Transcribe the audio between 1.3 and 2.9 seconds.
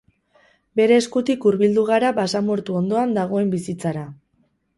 hurbildu gara basamortu